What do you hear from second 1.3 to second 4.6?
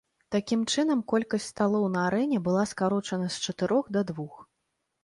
сталоў на арэне была скарочана з чатырох да двух.